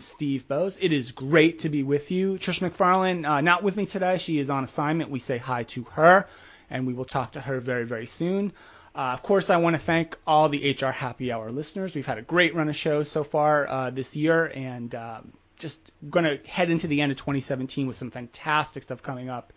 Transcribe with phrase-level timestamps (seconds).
[0.00, 0.78] is Steve Boese.
[0.80, 2.38] It is great to be with you.
[2.38, 4.16] Trish McFarlane, uh, not with me today.
[4.16, 5.10] She is on assignment.
[5.10, 6.26] We say hi to her,
[6.70, 8.52] and we will talk to her very, very soon.
[8.94, 11.94] Uh, of course, I want to thank all the HR Happy Hour listeners.
[11.94, 15.90] We've had a great run of shows so far uh, this year, and um, just
[16.08, 19.52] going to head into the end of 2017 with some fantastic stuff coming up,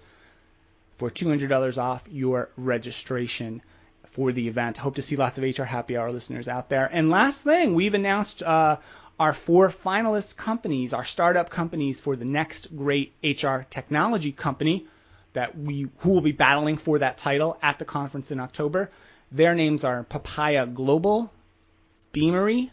[0.99, 3.63] for $200 off your registration
[4.15, 4.79] for the event.
[4.79, 6.89] Hope to see lots of HR Happy Hour listeners out there.
[6.91, 8.77] And last thing, we've announced uh,
[9.19, 14.87] our four finalist companies, our startup companies for the next great HR technology company
[15.33, 18.89] that we who will be battling for that title at the conference in October.
[19.33, 21.33] Their names are Papaya Global,
[22.13, 22.71] Beamery,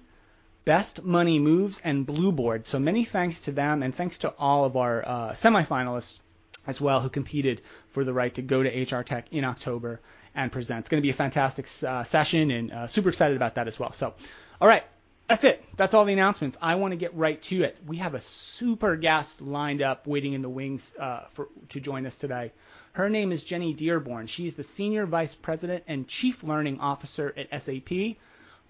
[0.63, 2.67] Best Money Moves, and Blueboard.
[2.67, 6.19] So many thanks to them, and thanks to all of our uh, semifinalists
[6.67, 9.99] as well who competed for the right to go to HR Tech in October
[10.35, 10.79] and present.
[10.79, 13.77] It's going to be a fantastic uh, session and uh, super excited about that as
[13.77, 13.91] well.
[13.91, 14.13] So,
[14.59, 14.83] all right,
[15.27, 15.63] that's it.
[15.77, 16.57] That's all the announcements.
[16.61, 17.77] I want to get right to it.
[17.85, 22.05] We have a super guest lined up waiting in the wings uh, for, to join
[22.05, 22.51] us today.
[22.93, 24.27] Her name is Jenny Dearborn.
[24.27, 28.17] She's the Senior Vice President and Chief Learning Officer at SAP.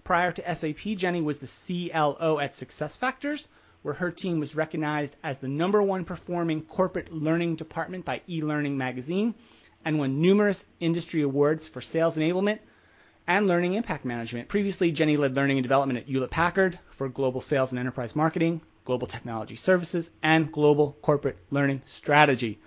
[0.04, 1.46] Prior to SAP, Jenny was the
[1.90, 3.48] CLO at SuccessFactors,
[3.82, 8.76] where her team was recognized as the number one performing corporate learning department by eLearning
[8.76, 9.34] magazine
[9.84, 12.58] and won numerous industry awards for sales enablement
[13.26, 14.48] and learning impact management.
[14.48, 18.60] Previously, Jenny led learning and development at Hewlett Packard for global sales and enterprise marketing,
[18.84, 22.58] global technology services, and global corporate learning strategy.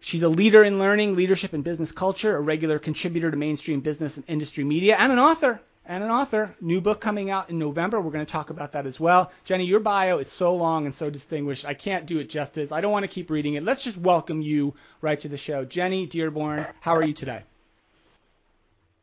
[0.00, 4.16] She's a leader in learning, leadership, and business culture, a regular contributor to mainstream business
[4.16, 5.60] and industry media, and an author.
[5.90, 6.54] And an author.
[6.60, 8.00] New book coming out in November.
[8.00, 9.32] We're going to talk about that as well.
[9.44, 11.66] Jenny, your bio is so long and so distinguished.
[11.66, 12.70] I can't do it justice.
[12.70, 13.64] I don't want to keep reading it.
[13.64, 15.64] Let's just welcome you right to the show.
[15.64, 17.42] Jenny Dearborn, how are you today?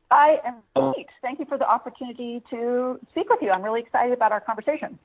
[0.09, 1.09] I am great.
[1.21, 3.51] Thank you for the opportunity to speak with you.
[3.51, 4.97] I'm really excited about our conversation.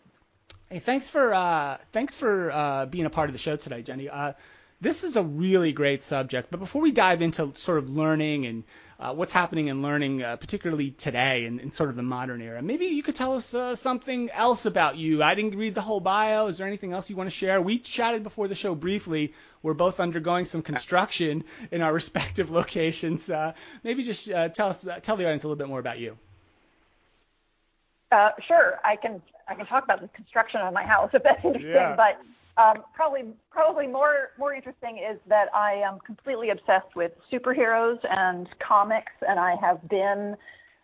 [0.70, 4.08] Hey, thanks for uh, thanks for uh, being a part of the show today, Jenny.
[4.08, 4.34] Uh,
[4.80, 8.64] this is a really great subject, but before we dive into sort of learning and
[9.02, 12.62] uh, what's happening in learning, uh, particularly today in, in, sort of the modern era,
[12.62, 15.20] maybe you could tell us uh, something else about you.
[15.24, 16.46] I didn't read the whole bio.
[16.46, 17.60] Is there anything else you want to share?
[17.60, 19.34] We chatted before the show briefly.
[19.60, 21.42] We're both undergoing some construction
[21.72, 23.28] in our respective locations.
[23.28, 26.16] Uh, maybe just uh, tell us, tell the audience a little bit more about you.
[28.12, 31.44] Uh, sure, I can I can talk about the construction of my house if that's
[31.44, 31.96] interesting, yeah.
[31.96, 32.20] but
[32.56, 38.48] um, probably, probably more more interesting is that I am completely obsessed with superheroes and
[38.66, 40.36] comics, and I have been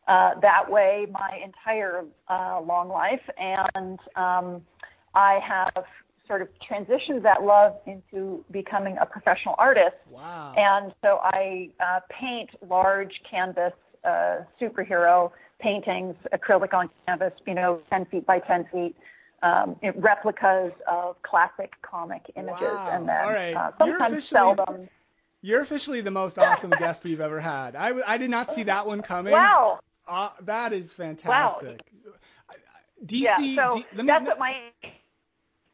[0.07, 3.21] uh, that way my entire uh, long life.
[3.39, 4.63] And um,
[5.15, 5.85] I have
[6.27, 9.97] sort of transitioned that love into becoming a professional artist.
[10.11, 10.55] Wow!
[10.57, 13.73] And so I uh, paint large canvas
[14.05, 18.97] uh, superhero paintings, acrylic on canvas, you know, 10 feet by 10 feet
[19.43, 22.91] um, replicas of classic comic images, wow.
[22.93, 23.55] and then All right.
[23.55, 24.89] uh, sometimes sell them.
[25.41, 27.77] You're officially the most awesome guest we've ever had.
[27.77, 29.33] I, I did not see that one coming.
[29.33, 29.79] Wow.
[30.07, 31.81] Uh, that is fantastic.
[32.05, 32.13] Wow.
[33.05, 33.21] DC.
[33.21, 34.57] Yeah, so D, let me, that's what my.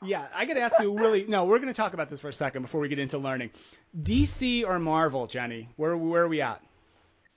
[0.03, 1.25] Yeah, I got to ask you really.
[1.27, 3.51] No, we're going to talk about this for a second before we get into learning.
[4.03, 5.71] DC or Marvel, Jenny?
[5.77, 6.61] Where where are we at?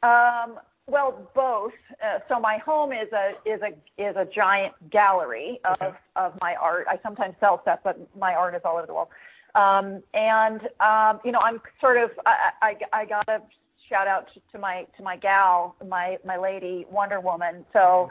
[0.03, 1.73] Um, well, both.
[2.01, 5.97] Uh, so my home is a is a is a giant gallery of okay.
[6.15, 6.87] of my art.
[6.89, 9.09] I sometimes sell stuff, but my art is all over the world.
[9.55, 13.41] Um, and um, you know, I'm sort of I I, I got a
[13.89, 17.65] shout out to, to my to my gal, my my lady Wonder Woman.
[17.73, 18.09] So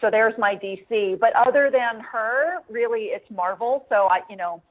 [0.00, 1.20] so there's my DC.
[1.20, 3.86] But other than her, really, it's Marvel.
[3.88, 4.62] So I you know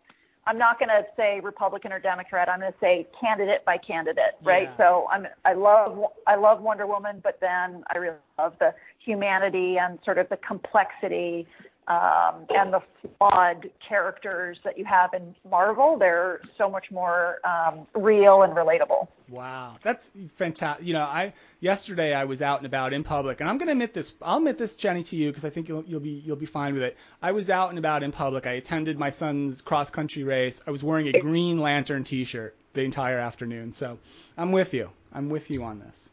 [0.47, 2.47] I'm not going to say Republican or Democrat.
[2.47, 4.69] I'm going to say candidate by candidate, right?
[4.69, 4.77] Yeah.
[4.77, 9.77] So I'm I love I love Wonder Woman, but then I really love the humanity
[9.77, 11.45] and sort of the complexity
[11.87, 12.81] um, and the
[13.17, 15.97] flawed characters that you have in Marvel.
[15.97, 19.07] They're so much more um, real and relatable.
[19.29, 20.85] Wow, that's fantastic.
[20.85, 23.71] You know, I yesterday I was out and about in public, and I'm going to
[23.73, 24.13] admit this.
[24.21, 26.73] I'll admit this, Jenny, to you because I think you'll you'll be you'll be fine
[26.73, 26.97] with it.
[27.21, 28.47] I was out and about in public.
[28.47, 30.61] I attended my son's cross country race.
[30.67, 33.71] I was wearing a Green Lantern T-shirt the entire afternoon.
[33.71, 33.97] So
[34.37, 34.89] I'm with you.
[35.13, 36.09] I'm with you on this.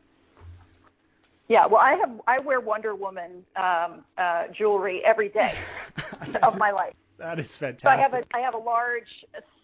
[1.48, 5.52] Yeah, well, I have I wear Wonder Woman um, uh, jewelry every day
[6.42, 6.94] of my life.
[7.18, 7.80] That is fantastic.
[7.82, 9.08] So I have a I have a large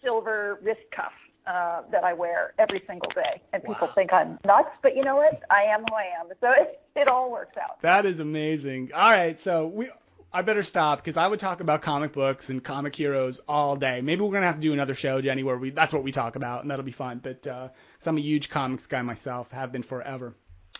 [0.01, 1.11] silver wrist cuff
[1.47, 3.73] uh, that I wear every single day, and wow.
[3.73, 5.41] people think I'm nuts, but you know what?
[5.49, 6.27] I am who I am.
[6.39, 7.81] So it it all works out.
[7.81, 8.91] That is amazing.
[8.93, 9.89] All right, so we.
[10.33, 13.99] I better stop because I would talk about comic books and comic heroes all day.
[13.99, 16.37] Maybe we're gonna have to do another show, Jenny, where we that's what we talk
[16.37, 17.19] about, and that'll be fun.
[17.21, 20.33] But uh, cause I'm a huge comics guy myself, have been forever.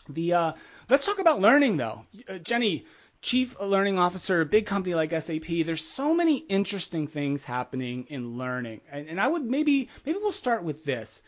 [0.10, 0.52] The uh,
[0.90, 2.86] let's talk about learning though, uh, Jenny.
[3.22, 8.40] Chief Learning Officer, a big company like SAP, there's so many interesting things happening in
[8.40, 8.82] learning.
[8.92, 11.22] And, and I would maybe maybe we'll start with this.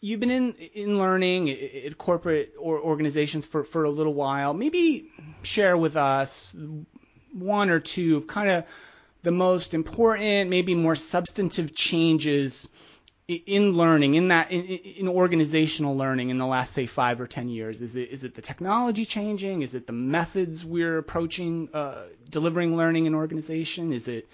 [0.00, 4.54] You've been in in learning at corporate or organizations for, for a little while.
[4.54, 5.12] Maybe
[5.42, 6.54] share with us
[7.32, 8.64] one or two of kind of
[9.22, 12.68] the most important, maybe more substantive changes
[13.28, 17.48] in learning, in that, in, in, organizational learning in the last, say, five or ten
[17.48, 17.82] years?
[17.82, 19.62] Is it is it the technology changing?
[19.62, 23.92] Is it the methods we're approaching uh, delivering learning in organization?
[23.92, 24.28] Is it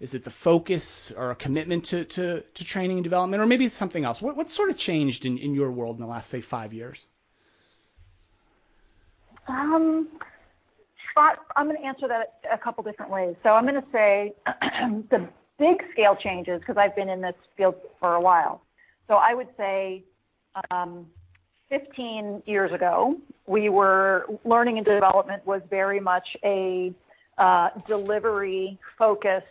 [0.00, 3.66] is it the focus or a commitment to, to, to training and development, or maybe
[3.66, 4.22] it's something else?
[4.22, 7.04] What sort of changed in, in your world in the last, say, five years?
[9.46, 10.08] Um,
[11.16, 13.36] I'm going to answer that a couple different ways.
[13.42, 14.32] So I'm going to say
[15.10, 15.28] the
[15.60, 18.62] big scale changes because I've been in this field for a while.
[19.06, 20.02] So I would say
[20.70, 21.06] um,
[21.68, 23.16] 15 years ago,
[23.46, 26.92] we were learning and development was very much a
[27.38, 29.46] uh, delivery focused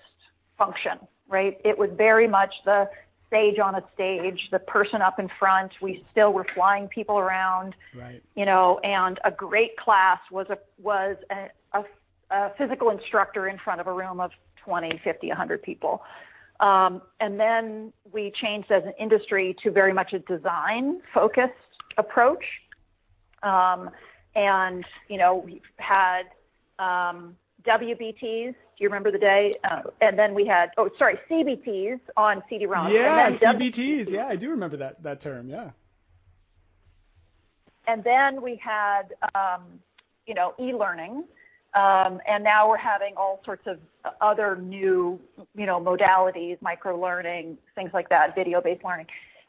[0.58, 1.62] function, right?
[1.64, 2.90] It was very much the
[3.28, 5.72] stage on a stage, the person up in front.
[5.82, 8.24] We still were flying people around, right.
[8.36, 11.84] you know, and a great class was a was a, a,
[12.32, 14.32] a physical instructor in front of a room of
[14.70, 16.04] 20, 50, 100 people.
[16.60, 21.54] Um, and then we changed as an industry to very much a design focused
[21.98, 22.44] approach.
[23.42, 23.90] Um,
[24.36, 26.24] and, you know, we've had
[26.78, 27.36] um,
[27.66, 28.54] WBTs.
[28.54, 29.52] Do you remember the day?
[29.64, 32.94] Uh, and then we had, oh, sorry, CBTs on CD-ROM.
[32.94, 34.12] Yeah, CBTs.
[34.12, 35.50] Yeah, I do remember that, that term.
[35.50, 35.72] Yeah.
[37.88, 39.64] And then we had, um,
[40.28, 41.24] you know, e-learning.
[41.76, 43.78] Um, and now we're having all sorts of
[44.22, 45.20] other new,
[45.56, 49.06] you know, modalities, micro learning, things like that, video based learning.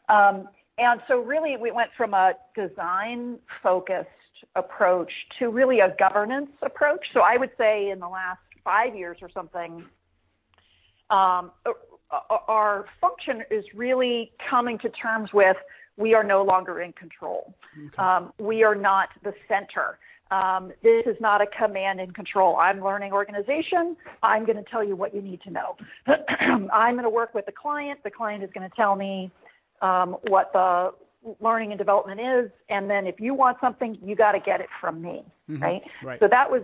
[0.08, 4.08] Um, and so really we went from a design focused
[4.56, 7.06] approach to really a governance approach.
[7.14, 9.84] So I would say in the last five years or something,
[11.10, 11.52] um,
[12.48, 15.56] our function is really coming to terms with
[15.96, 17.54] we are no longer in control.
[17.76, 17.96] Okay.
[17.98, 19.98] Um, we are not the center.
[20.30, 22.56] Um, this is not a command and control.
[22.56, 23.96] I'm learning organization.
[24.22, 25.76] I'm going to tell you what you need to know.
[26.72, 28.00] I'm going to work with the client.
[28.04, 29.30] The client is going to tell me
[29.82, 30.92] um, what the
[31.40, 34.68] learning and development is, and then if you want something, you got to get it
[34.80, 35.62] from me, mm-hmm.
[35.62, 35.82] right?
[36.02, 36.20] right?
[36.20, 36.62] So that was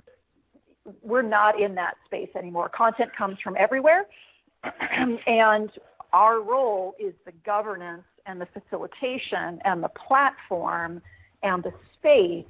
[1.02, 2.68] we're not in that space anymore.
[2.68, 4.06] Content comes from everywhere,
[5.26, 5.70] and
[6.12, 11.02] our role is the governance and the facilitation and the platform
[11.42, 12.46] and the space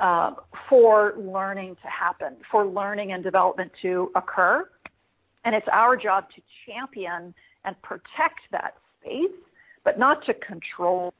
[0.00, 0.32] uh,
[0.68, 4.68] for learning to happen, for learning and development to occur.
[5.44, 7.34] And it's our job to champion
[7.64, 9.30] and protect that space,
[9.84, 11.12] but not to control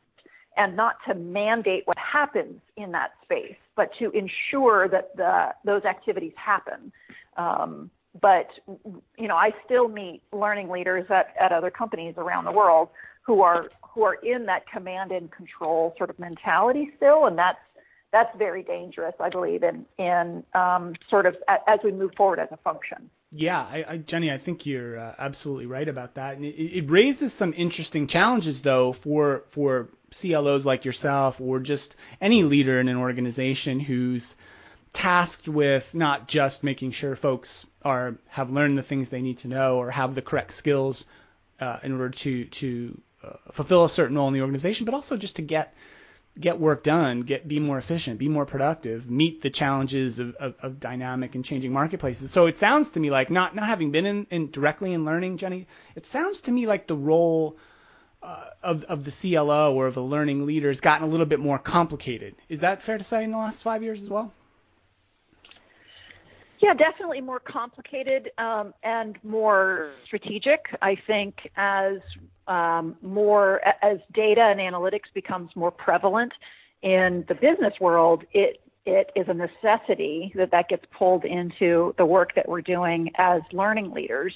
[0.57, 5.85] and not to mandate what happens in that space, but to ensure that the, those
[5.85, 6.93] activities happen.
[7.37, 7.91] Um,
[8.21, 8.49] but
[9.19, 12.89] you know, I still meet learning leaders at, at other companies around the world
[13.23, 17.59] who are who are in that command and control sort of mentality still, and that's
[18.15, 22.49] that's very dangerous, I believe, in in um, sort of as we move forward as
[22.53, 23.11] a function.
[23.33, 26.37] Yeah, I, I, Jenny, I think you're uh, absolutely right about that.
[26.37, 31.97] And it, it, raises some interesting challenges, though, for for CLOs like yourself, or just
[32.21, 34.37] any leader in an organization who's
[34.93, 39.49] tasked with not just making sure folks are have learned the things they need to
[39.49, 41.05] know or have the correct skills
[41.59, 45.17] uh, in order to to uh, fulfill a certain role in the organization, but also
[45.17, 45.75] just to get
[46.39, 50.55] get work done, get be more efficient, be more productive, meet the challenges of, of,
[50.61, 52.31] of dynamic and changing marketplaces.
[52.31, 55.37] So it sounds to me like not not having been in, in directly in learning,
[55.37, 57.57] Jenny, it sounds to me like the role
[58.23, 61.41] uh, of of the CLO or of a learning leader has gotten a little bit
[61.41, 62.35] more complicated.
[62.49, 64.33] Is that fair to say in the last five years as well?
[66.61, 70.61] Yeah, definitely more complicated um, and more strategic.
[70.81, 71.99] I think as
[72.49, 76.33] um, more as data and analytics becomes more prevalent
[76.83, 82.05] in the business world, it it is a necessity that that gets pulled into the
[82.05, 84.35] work that we're doing as learning leaders.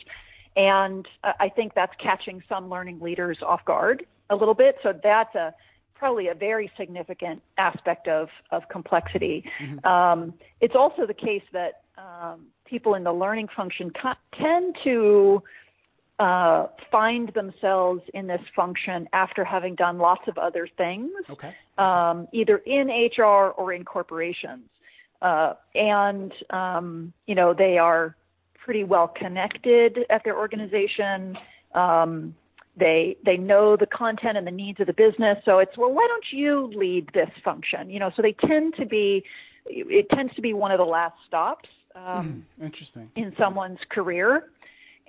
[0.56, 4.76] And I think that's catching some learning leaders off guard a little bit.
[4.82, 5.54] So that's a
[5.94, 9.44] probably a very significant aspect of, of complexity.
[9.60, 9.86] Mm-hmm.
[9.86, 13.92] Um, it's also the case that um, people in the learning function
[14.32, 15.42] tend to
[16.18, 21.54] uh, find themselves in this function after having done lots of other things, okay.
[21.78, 24.68] um, either in HR or in corporations.
[25.22, 28.16] Uh, and, um, you know, they are
[28.64, 31.38] pretty well connected at their organization.
[31.74, 32.34] Um,
[32.76, 35.38] they they know the content and the needs of the business.
[35.44, 37.90] So it's well, why don't you lead this function?
[37.90, 39.24] You know, so they tend to be.
[39.66, 41.68] It tends to be one of the last stops.
[41.94, 43.10] Um, mm, interesting.
[43.16, 44.48] In someone's career,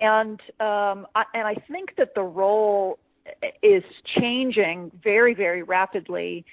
[0.00, 2.98] and um, I, and I think that the role
[3.62, 3.84] is
[4.18, 6.44] changing very very rapidly,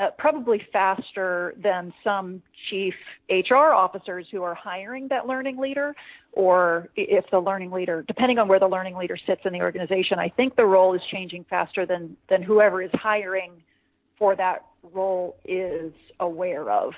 [0.00, 2.94] uh, probably faster than some chief
[3.28, 5.94] HR officers who are hiring that learning leader,
[6.32, 10.18] or if the learning leader, depending on where the learning leader sits in the organization.
[10.18, 13.52] I think the role is changing faster than than whoever is hiring
[14.18, 16.92] for that role is aware of.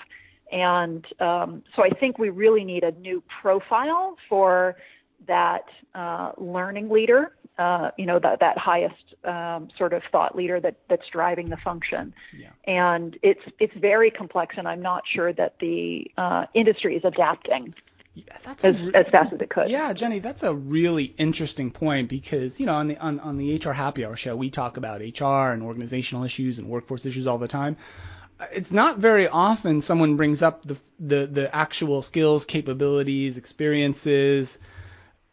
[0.52, 4.76] And um, so I think we really need a new profile for
[5.26, 10.60] that uh, learning leader, uh, you know, that, that highest um, sort of thought leader
[10.60, 12.14] that, that's driving the function.
[12.36, 12.50] Yeah.
[12.64, 17.74] And it's, it's very complex, and I'm not sure that the uh, industry is adapting.
[18.14, 19.68] Yeah, that's as, re- as fast as it could.
[19.68, 23.56] Yeah, Jenny, that's a really interesting point because you know on the on, on the
[23.56, 27.36] HR Happy Hour show we talk about HR and organizational issues and workforce issues all
[27.36, 27.76] the time
[28.52, 34.58] it's not very often someone brings up the the the actual skills, capabilities, experiences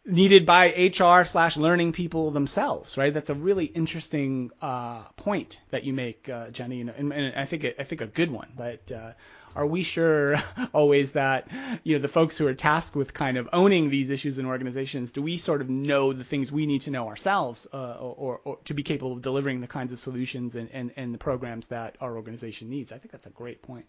[0.06, 3.12] needed by HR slash learning people themselves, right?
[3.12, 7.64] That's a really interesting uh, point that you make, uh, Jenny, and, and, I think
[7.78, 8.48] I think a good one.
[8.56, 9.12] But uh,
[9.56, 10.36] are we sure
[10.72, 11.48] always that
[11.84, 15.12] you know the folks who are tasked with kind of owning these issues in organizations
[15.12, 18.58] do we sort of know the things we need to know ourselves uh, or, or,
[18.64, 21.96] to be capable of delivering the kinds of solutions and, and, and the programs that
[22.00, 23.86] our organization needs i think that's a great point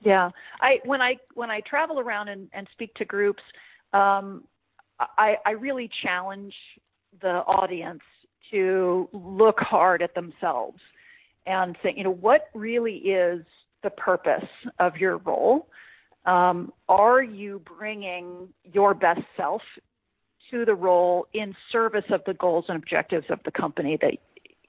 [0.00, 3.42] yeah i when i when i travel around and, and speak to groups
[3.96, 4.44] um,
[4.98, 6.54] I, I really challenge
[7.20, 8.02] the audience
[8.50, 10.78] to look hard at themselves
[11.46, 13.44] and say, you know, what really is
[13.82, 14.48] the purpose
[14.78, 15.68] of your role?
[16.24, 19.62] Um, are you bringing your best self
[20.50, 24.14] to the role in service of the goals and objectives of the company that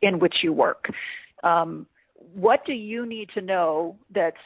[0.02, 0.86] in which you work?
[1.44, 1.88] Um,
[2.34, 4.38] what do you need to know that's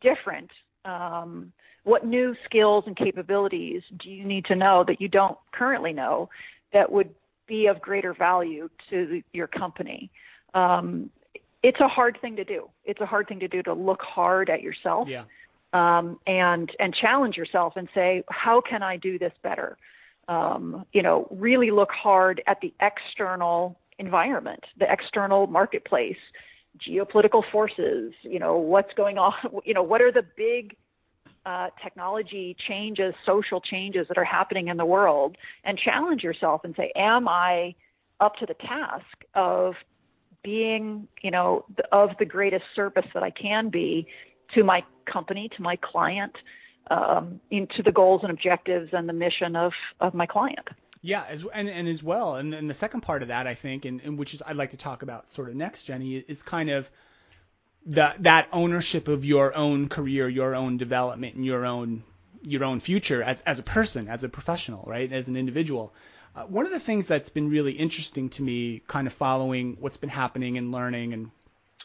[0.00, 0.50] different?
[0.84, 1.52] Um,
[1.88, 6.28] what new skills and capabilities do you need to know that you don't currently know
[6.74, 7.08] that would
[7.46, 10.10] be of greater value to your company?
[10.52, 11.08] Um,
[11.62, 12.68] it's a hard thing to do.
[12.84, 15.24] It's a hard thing to do to look hard at yourself yeah.
[15.72, 19.78] um, and and challenge yourself and say, how can I do this better?
[20.28, 26.18] Um, you know, really look hard at the external environment, the external marketplace,
[26.86, 28.12] geopolitical forces.
[28.22, 29.32] You know, what's going on?
[29.64, 30.76] You know, what are the big
[31.48, 36.74] uh, technology changes, social changes that are happening in the world, and challenge yourself and
[36.76, 37.74] say, am I
[38.20, 39.72] up to the task of
[40.44, 44.06] being, you know, of the greatest service that I can be
[44.54, 46.34] to my company, to my client,
[46.90, 50.68] um, into the goals and objectives and the mission of, of my client.
[51.00, 53.86] Yeah, as, and, and as well, and, and the second part of that, I think,
[53.86, 56.68] and, and which is I'd like to talk about sort of next, Jenny, is kind
[56.68, 56.90] of
[57.86, 62.04] that that ownership of your own career, your own development, and your own
[62.42, 65.92] your own future as as a person, as a professional, right, as an individual.
[66.36, 69.96] Uh, one of the things that's been really interesting to me, kind of following what's
[69.96, 71.30] been happening in learning and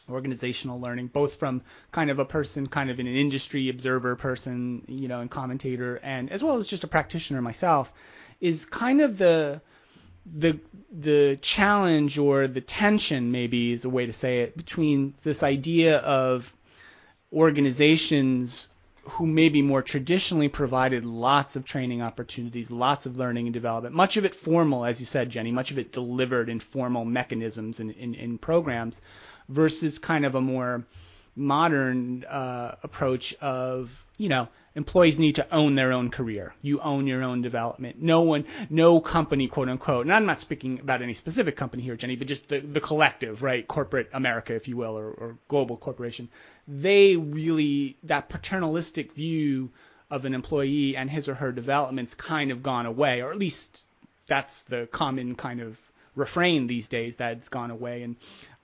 [0.08, 5.08] organizational learning, both from kind of a person, kind of an industry observer person, you
[5.08, 7.92] know, and commentator, and as well as just a practitioner myself,
[8.40, 9.60] is kind of the
[10.26, 10.58] the
[10.90, 15.98] the challenge or the tension maybe is a way to say it between this idea
[15.98, 16.52] of
[17.32, 18.68] organizations
[19.06, 24.16] who maybe more traditionally provided lots of training opportunities, lots of learning and development, much
[24.16, 27.90] of it formal, as you said, Jenny, much of it delivered in formal mechanisms and
[27.90, 29.02] in, in, programs,
[29.48, 30.84] versus kind of a more
[31.36, 36.54] modern uh, approach of you know employees need to own their own career.
[36.60, 38.02] You own your own development.
[38.02, 40.06] No one, no company, quote unquote.
[40.06, 43.42] And I'm not speaking about any specific company here, Jenny, but just the, the collective,
[43.42, 43.66] right?
[43.66, 46.28] Corporate America, if you will, or, or global corporation.
[46.66, 49.70] They really that paternalistic view
[50.10, 53.86] of an employee and his or her development's kind of gone away, or at least
[54.26, 55.78] that's the common kind of
[56.14, 58.02] refrain these days that it's gone away.
[58.02, 58.16] And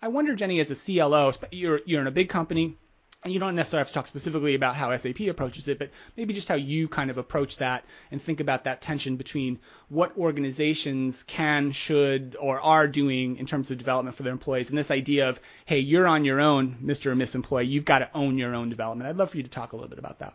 [0.02, 2.76] I wonder, Jenny, as a CLO, you're you're in a big company,
[3.22, 6.32] and you don't necessarily have to talk specifically about how SAP approaches it, but maybe
[6.32, 9.58] just how you kind of approach that and think about that tension between
[9.88, 14.78] what organizations can, should, or are doing in terms of development for their employees, and
[14.78, 17.06] this idea of, hey, you're on your own, Mr.
[17.06, 19.08] or Miss Employee, you've got to own your own development.
[19.08, 20.34] I'd love for you to talk a little bit about that.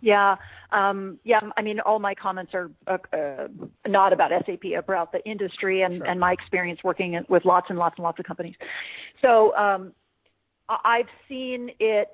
[0.00, 0.36] Yeah,
[0.72, 1.40] um, yeah.
[1.56, 3.48] I mean, all my comments are uh, uh,
[3.86, 6.06] not about SAP, about the industry and, sure.
[6.06, 8.54] and my experience working with lots and lots and lots of companies.
[9.20, 9.92] So um,
[10.68, 12.10] I've seen it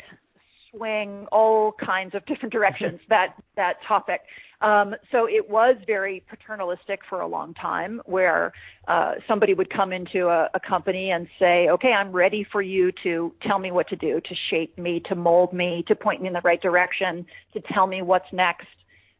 [0.75, 3.01] swing all kinds of different directions.
[3.09, 4.23] that that topic.
[4.61, 8.53] Um, so it was very paternalistic for a long time, where
[8.89, 12.93] uh, somebody would come into a, a company and say, "Okay, I'm ready for you
[13.03, 16.29] to tell me what to do, to shape me, to mold me, to point me
[16.29, 18.67] in the right direction, to tell me what's next."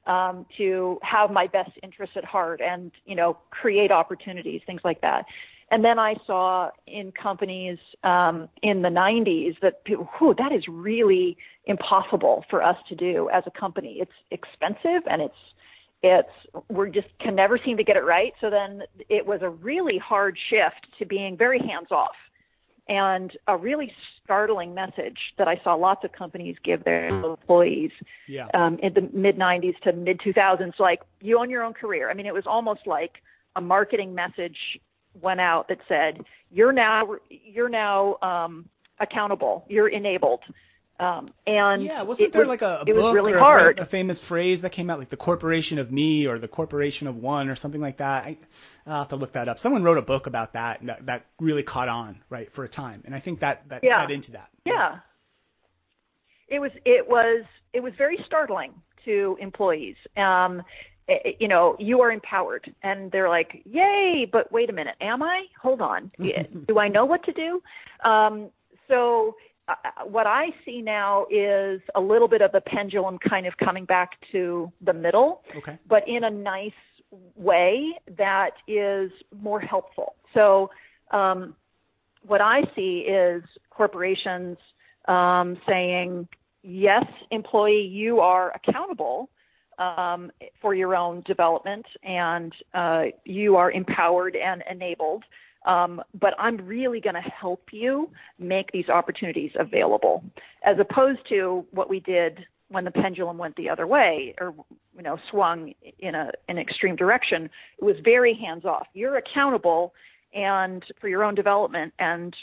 [0.07, 5.01] Um, to have my best interests at heart and you know create opportunities things like
[5.01, 5.25] that
[5.71, 10.65] and then I saw in companies um, in the 90s that people, whew, that is
[10.69, 13.99] really impossible for us to do as a company.
[14.01, 15.35] It's expensive and it's
[16.07, 16.29] it's
[16.69, 18.35] we just can never seem to get it right.
[18.43, 22.13] So then it was a really hard shift to being very hands off
[22.89, 23.91] and a really
[24.23, 27.91] startling message that I saw lots of companies give their employees
[28.29, 28.49] yeah.
[28.53, 32.11] um, in the mid 90s to mid 2000s, like you own your own career.
[32.11, 33.13] I mean, it was almost like
[33.57, 34.59] a marketing message
[35.21, 38.69] went out that said you're now you're now um,
[38.99, 40.41] accountable, you're enabled.
[41.01, 43.81] Um, and yeah, wasn't there was, like a, a it book was really or hard.
[43.81, 47.09] A, a, famous phrase that came out, like the corporation of me or the corporation
[47.09, 48.25] of one or something like that?
[48.25, 48.39] I,
[48.87, 49.59] will have to look that up.
[49.59, 52.69] Someone wrote a book about that, and that that really caught on, right, for a
[52.69, 53.03] time.
[53.07, 54.09] And I think that that yeah.
[54.09, 54.51] into that.
[54.65, 54.99] Yeah.
[56.47, 58.73] It was it was it was very startling
[59.05, 59.97] to employees.
[60.17, 60.63] Um,
[61.39, 62.73] you know, you are empowered.
[62.83, 65.45] And they're like, yay, but wait a minute, am I?
[65.61, 66.09] Hold on.
[66.69, 67.63] do I know what to do?
[68.09, 68.51] Um,
[68.89, 69.37] so
[69.69, 73.85] uh, what I see now is a little bit of the pendulum kind of coming
[73.85, 75.79] back to the middle, okay.
[75.89, 76.73] but in a nice
[77.37, 80.17] way that is more helpful.
[80.33, 80.71] So
[81.11, 81.55] um,
[82.27, 84.59] what I see is corporations
[85.07, 86.29] um, saying,
[86.63, 89.31] yes, employee, you are accountable
[89.79, 95.25] um, for your own development, and uh, you are empowered and enabled.
[95.67, 100.23] Um, but I'm really going to help you make these opportunities available,
[100.63, 104.55] as opposed to what we did when the pendulum went the other way, or
[104.97, 107.49] you know, swung in a an extreme direction.
[107.79, 108.87] It was very hands off.
[108.93, 109.95] You're accountable
[110.35, 112.35] and for your own development, and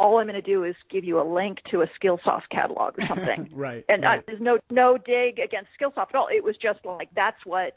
[0.00, 3.06] all I'm going to do is give you a link to a Skillsoft catalog or
[3.06, 3.50] something.
[3.54, 3.84] right.
[3.88, 4.20] And right.
[4.20, 6.28] I, there's no no dig against Skillsoft at all.
[6.32, 7.74] It was just like that's what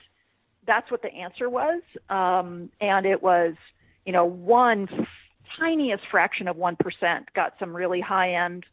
[0.65, 3.55] that's what the answer was, um, and it was
[4.05, 4.88] you know one
[5.59, 8.65] tiniest fraction of one percent got some really high end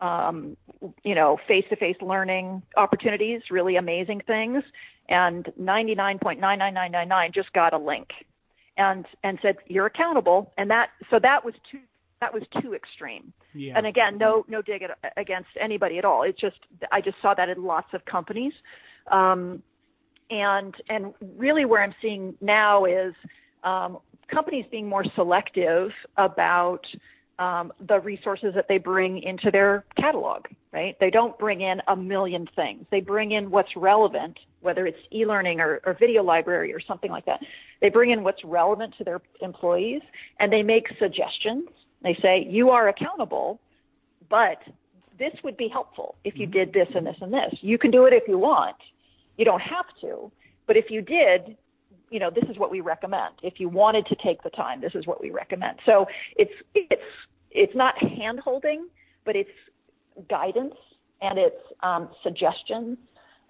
[0.00, 0.56] um,
[1.04, 4.64] you know face to face learning opportunities, really amazing things,
[5.10, 8.08] and 99.99999 just got a link
[8.78, 11.78] and and said you're accountable and that so that was two
[12.20, 13.32] that was too extreme.
[13.54, 13.76] Yeah.
[13.76, 16.22] And again, no no dig at, against anybody at all.
[16.22, 16.56] It's just
[16.92, 18.52] I just saw that in lots of companies,
[19.10, 19.62] um,
[20.30, 23.14] and and really where I'm seeing now is
[23.64, 23.98] um,
[24.32, 26.80] companies being more selective about
[27.38, 30.46] um, the resources that they bring into their catalog.
[30.72, 30.96] Right?
[31.00, 32.84] They don't bring in a million things.
[32.90, 37.24] They bring in what's relevant, whether it's e-learning or, or video library or something like
[37.24, 37.40] that.
[37.80, 40.02] They bring in what's relevant to their employees,
[40.38, 41.68] and they make suggestions
[42.02, 43.60] they say, you are accountable,
[44.28, 44.58] but
[45.18, 46.58] this would be helpful if you mm-hmm.
[46.58, 47.54] did this and this and this.
[47.60, 48.76] You can do it if you want.
[49.36, 50.30] You don't have to,
[50.66, 51.56] but if you did,
[52.10, 53.34] you know, this is what we recommend.
[53.42, 55.78] If you wanted to take the time, this is what we recommend.
[55.84, 56.06] So
[56.36, 57.02] it's it's
[57.50, 58.88] it's not hand holding,
[59.24, 59.50] but it's
[60.30, 60.74] guidance
[61.20, 62.96] and it's um, suggestions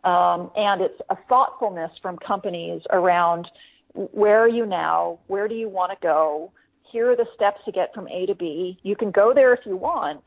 [0.06, 3.48] um, and it's a thoughtfulness from companies around
[3.94, 6.52] where are you now, where do you want to go,
[6.96, 8.78] here are the steps to get from A to B.
[8.82, 10.22] You can go there if you want,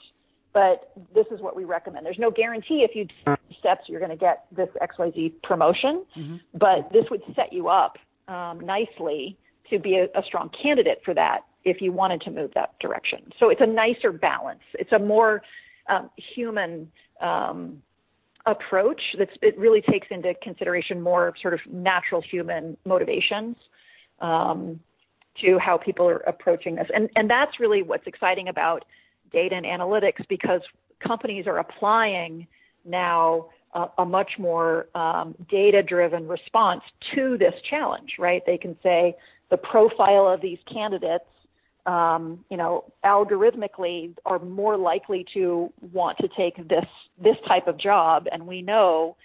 [0.54, 2.06] but this is what we recommend.
[2.06, 6.36] There's no guarantee if you do steps you're going to get this XYZ promotion, mm-hmm.
[6.54, 9.36] but this would set you up um, nicely
[9.72, 13.32] to be a, a strong candidate for that if you wanted to move that direction.
[13.40, 14.62] So it's a nicer balance.
[14.76, 15.42] It's a more
[15.90, 17.82] um, human um,
[18.46, 23.56] approach that's it really takes into consideration more sort of natural human motivations
[24.22, 24.80] um,
[25.42, 26.88] to how people are approaching this.
[26.94, 28.86] And and that's really what's exciting about
[29.32, 30.62] data and analytics because
[31.00, 32.48] companies are applying
[32.86, 36.82] now a, a much more um, data driven response
[37.16, 38.42] to this challenge, right?
[38.46, 39.16] They can say
[39.50, 41.26] the profile of these candidates
[41.86, 46.86] um, you know, algorithmically are more likely to want to take this
[47.22, 49.18] this type of job, and we know,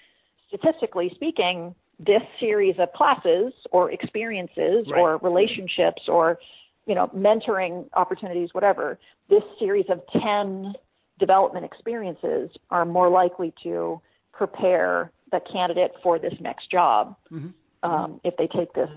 [0.48, 5.00] statistically speaking, this series of classes or experiences right.
[5.00, 6.38] or relationships or
[6.86, 10.74] you know mentoring opportunities, whatever, this series of ten
[11.18, 14.00] development experiences are more likely to
[14.32, 17.48] prepare the candidate for this next job mm-hmm.
[17.88, 18.90] um, if they take this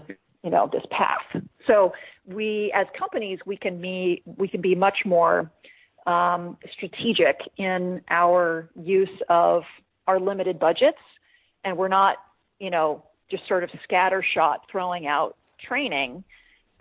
[0.43, 1.41] you know this path.
[1.65, 1.93] So
[2.25, 5.51] we, as companies, we can be we can be much more
[6.05, 9.63] um, strategic in our use of
[10.07, 10.97] our limited budgets,
[11.63, 12.17] and we're not
[12.59, 16.23] you know just sort of scattershot throwing out training,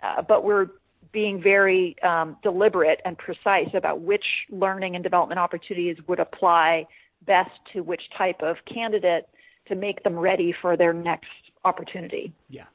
[0.01, 0.67] uh, but we're
[1.11, 6.85] being very um, deliberate and precise about which learning and development opportunities would apply
[7.25, 9.27] best to which type of candidate
[9.67, 11.27] to make them ready for their next
[11.65, 12.31] opportunity.
[12.49, 12.65] Yeah.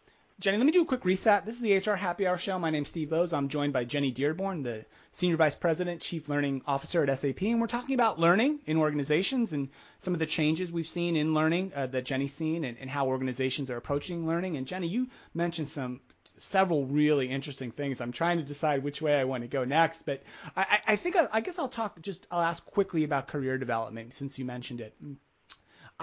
[0.42, 1.46] Jenny, let me do a quick reset.
[1.46, 2.58] This is the HR Happy Hour Show.
[2.58, 3.32] My name's Steve Boese.
[3.32, 7.60] I'm joined by Jenny Dearborn, the Senior Vice President, Chief Learning Officer at SAP, and
[7.60, 9.68] we're talking about learning in organizations and
[10.00, 13.06] some of the changes we've seen in learning uh, that Jenny's seen and, and how
[13.06, 14.56] organizations are approaching learning.
[14.56, 16.00] And Jenny, you mentioned some
[16.38, 18.00] several really interesting things.
[18.00, 20.24] I'm trying to decide which way I want to go next, but
[20.56, 24.12] I, I think I, I guess I'll talk just I'll ask quickly about career development
[24.12, 24.96] since you mentioned it.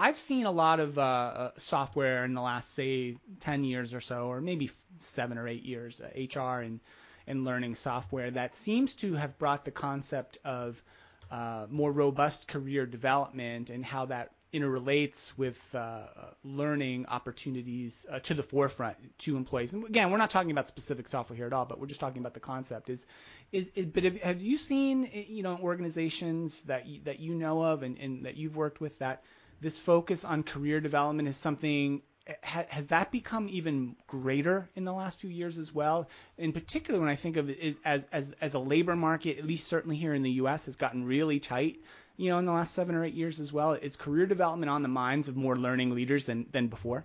[0.00, 4.00] I've seen a lot of uh, uh software in the last, say, 10 years or
[4.00, 6.80] so, or maybe seven or eight years, uh, HR and,
[7.26, 10.82] and learning software that seems to have brought the concept of
[11.30, 16.00] uh, more robust career development and how that interrelates with uh,
[16.44, 19.72] learning opportunities uh, to the forefront to employees.
[19.74, 22.20] And again, we're not talking about specific software here at all, but we're just talking
[22.20, 22.90] about the concept.
[22.90, 23.06] Is,
[23.52, 27.82] is, is but have, you seen you know organizations that you, that you know of
[27.82, 29.22] and, and that you've worked with that
[29.60, 32.02] this focus on career development is something
[32.42, 36.08] has that become even greater in the last few years as well?
[36.38, 39.68] In particular, when I think of it as as as a labor market, at least
[39.68, 41.80] certainly here in the U.S., has gotten really tight.
[42.16, 44.82] You know, in the last seven or eight years as well, is career development on
[44.82, 47.04] the minds of more learning leaders than than before?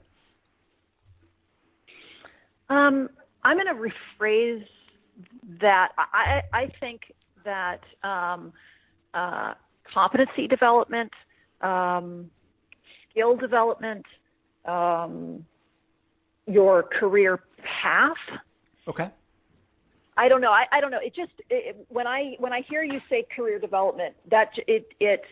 [2.69, 3.09] Um,
[3.43, 4.65] I'm going to rephrase
[5.61, 5.93] that.
[5.97, 7.13] I I think
[7.45, 8.53] that um,
[9.13, 9.53] uh,
[9.91, 11.13] competency development.
[11.61, 12.29] Um,
[13.15, 14.05] skill development,
[14.65, 15.45] um,
[16.47, 17.39] your career
[17.81, 18.39] path.
[18.87, 19.09] Okay.
[20.17, 20.51] I don't know.
[20.51, 20.99] I, I don't know.
[21.03, 25.23] It just it, when I when I hear you say career development, that it it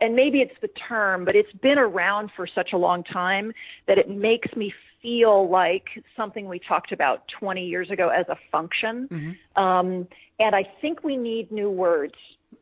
[0.00, 3.52] and maybe it's the term, but it's been around for such a long time
[3.88, 4.72] that it makes me
[5.02, 9.08] feel like something we talked about 20 years ago as a function.
[9.10, 9.62] Mm-hmm.
[9.62, 12.14] Um, and I think we need new words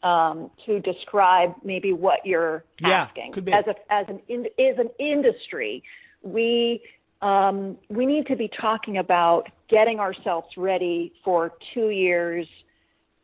[0.02, 3.32] um, to describe maybe what you're yeah, asking.
[3.32, 3.52] Could be.
[3.52, 5.82] As a as an in, is an industry,
[6.22, 6.82] we
[7.22, 12.46] um, we need to be talking about getting ourselves ready for two years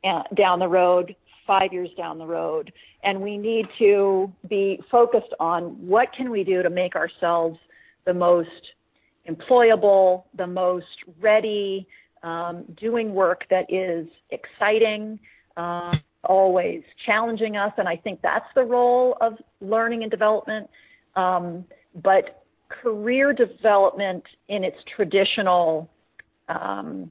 [0.04, 1.14] uh, down the road,
[1.46, 2.72] five years down the road,
[3.04, 7.58] and we need to be focused on what can we do to make ourselves
[8.06, 8.48] the most
[9.28, 10.86] employable, the most
[11.20, 11.86] ready,
[12.22, 15.18] um, doing work that is exciting.
[15.56, 20.68] Um, always challenging us, and I think that's the role of learning and development.
[21.16, 21.64] Um,
[22.02, 25.90] but career development in its traditional
[26.48, 27.10] um,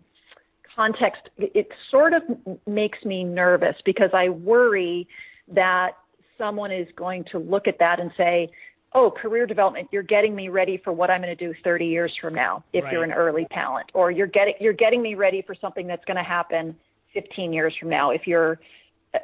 [0.76, 2.24] context, it sort of
[2.68, 5.08] makes me nervous because I worry
[5.54, 5.92] that
[6.38, 8.50] someone is going to look at that and say,
[8.94, 12.12] oh, career development, you're getting me ready for what I'm going to do 30 years
[12.20, 12.94] from now if right.
[12.94, 16.18] you're an early talent, or you're getting you're getting me ready for something that's going
[16.18, 16.76] to happen
[17.14, 18.60] 15 years from now if you're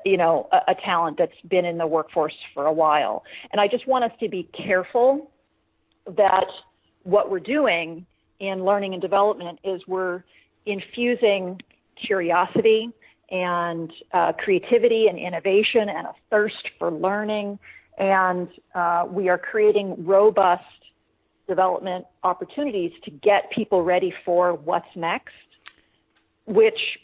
[0.06, 3.24] you know, a, a talent that's been in the workforce for a while.
[3.52, 5.32] And I just want us to be careful
[6.06, 6.46] that
[7.04, 8.06] what we're doing
[8.40, 10.24] in learning and development is we're
[10.66, 11.62] infusing
[11.96, 12.92] curiosity
[13.30, 17.60] and uh, creativity and innovation and a thirst for learning.
[17.98, 20.64] And uh, we are creating robust
[21.48, 25.34] development opportunities to get people ready for what's next,
[26.46, 27.00] which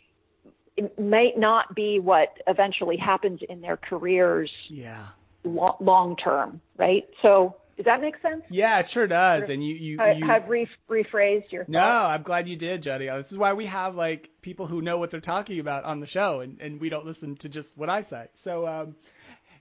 [0.76, 5.08] it might not be what eventually happens in their careers yeah
[5.44, 8.44] lo- long term right so does that make sense?
[8.50, 9.50] Yeah, it sure does.
[9.50, 11.66] And you, you, I, you have re- rephrased your.
[11.68, 13.08] No, I'm glad you did, Jody.
[13.08, 16.06] This is why we have like people who know what they're talking about on the
[16.06, 18.28] show, and, and we don't listen to just what I say.
[18.44, 18.96] So, um,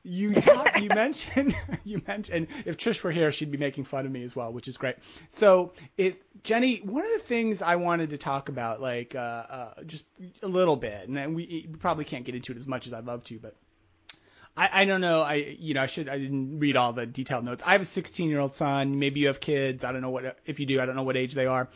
[0.05, 4.13] you talk, you mentioned you mentioned if Trish were here, she'd be making fun of
[4.13, 4.97] me as well, which is great.
[5.31, 9.83] So, it Jenny, one of the things I wanted to talk about, like uh, uh,
[9.85, 10.05] just
[10.43, 13.07] a little bit, and we, we probably can't get into it as much as I'd
[13.07, 13.55] love to, but
[14.57, 15.23] I, I don't know.
[15.23, 17.63] I you know I should I didn't read all the detailed notes.
[17.65, 18.99] I have a 16 year old son.
[18.99, 19.85] Maybe you have kids.
[19.85, 20.81] I don't know what if you do.
[20.81, 21.69] I don't know what age they are,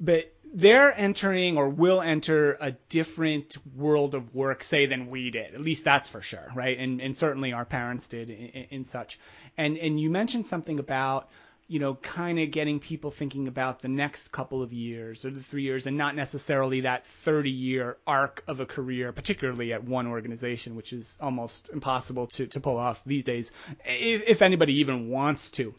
[0.00, 5.54] but they're entering or will enter a different world of work, say, than we did.
[5.54, 6.78] At least that's for sure, right?
[6.78, 9.18] And and certainly our parents did in, in such.
[9.58, 11.28] And and you mentioned something about
[11.68, 15.42] you know, kind of getting people thinking about the next couple of years or the
[15.42, 20.06] three years and not necessarily that 30 year arc of a career, particularly at one
[20.06, 23.50] organization, which is almost impossible to, to pull off these days,
[23.84, 25.74] if, if anybody even wants to.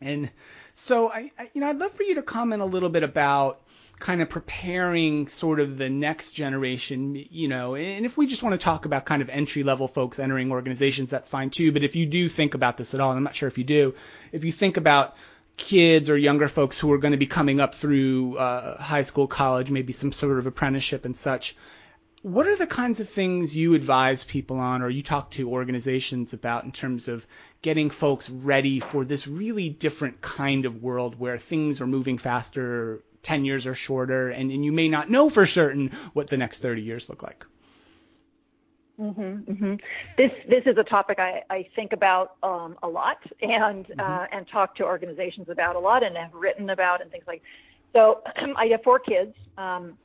[0.00, 0.30] And
[0.76, 3.60] so I, I, you know, I'd love for you to comment a little bit about
[3.98, 8.52] kind of preparing sort of the next generation, you know, and if we just want
[8.58, 11.72] to talk about kind of entry level folks entering organizations, that's fine too.
[11.72, 13.64] But if you do think about this at all, and I'm not sure if you
[13.64, 13.94] do,
[14.32, 15.16] if you think about
[15.56, 19.26] kids or younger folks who are going to be coming up through uh, high school,
[19.26, 21.56] college, maybe some sort of apprenticeship and such,
[22.22, 26.32] what are the kinds of things you advise people on or you talk to organizations
[26.32, 27.26] about in terms of
[27.60, 33.02] getting folks ready for this really different kind of world where things are moving faster,
[33.24, 36.58] 10 years or shorter, and, and you may not know for certain what the next
[36.58, 37.44] 30 years look like?
[39.00, 39.74] Mm-hmm, mm-hmm.
[40.16, 44.00] This this is a topic I, I think about um, a lot and mm-hmm.
[44.00, 47.42] uh, and talk to organizations about a lot and have written about and things like.
[47.92, 48.22] So
[48.56, 49.34] I have four kids.
[49.58, 49.98] Um,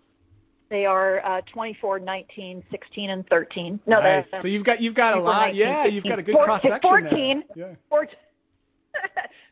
[0.70, 3.80] they are uh, 24, 19, 16, and 13.
[3.88, 4.30] No, nice.
[4.30, 5.54] so you've got you've got a lot.
[5.54, 5.96] 19, yeah, 15.
[5.96, 6.90] you've got a good cross section.
[6.90, 7.44] 14.
[7.56, 7.70] There.
[7.70, 7.76] Yeah.
[7.90, 8.16] 14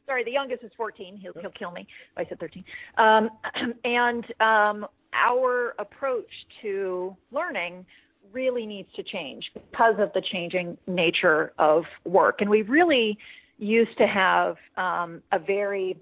[0.07, 1.17] sorry, the youngest is 14.
[1.17, 2.63] He'll, he'll kill me I said 13.
[2.97, 3.29] Um,
[3.83, 6.31] and um, our approach
[6.63, 7.85] to learning
[8.31, 12.37] really needs to change because of the changing nature of work.
[12.41, 13.17] And we really
[13.57, 15.97] used to have um, a very